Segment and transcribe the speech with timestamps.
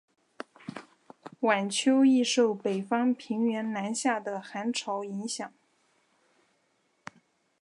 [1.41, 5.53] 晚秋易受北方平原南下的寒潮影响。